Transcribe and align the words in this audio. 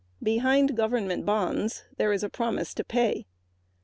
Behind 0.23 0.75
government 0.75 1.27
bonds 1.27 1.83
there 1.97 2.11
is 2.11 2.23
only 2.23 2.29
a 2.29 2.31
promise 2.31 2.73
to 2.73 2.83
pay. 2.83 3.27